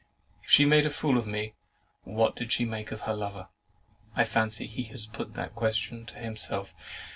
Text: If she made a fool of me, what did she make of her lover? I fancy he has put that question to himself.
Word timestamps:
If 0.43 0.49
she 0.49 0.65
made 0.65 0.87
a 0.87 0.89
fool 0.89 1.15
of 1.19 1.27
me, 1.27 1.53
what 2.05 2.35
did 2.35 2.51
she 2.51 2.65
make 2.65 2.91
of 2.91 3.01
her 3.01 3.13
lover? 3.13 3.49
I 4.15 4.23
fancy 4.23 4.65
he 4.65 4.81
has 4.85 5.05
put 5.05 5.35
that 5.35 5.53
question 5.53 6.07
to 6.07 6.15
himself. 6.17 6.73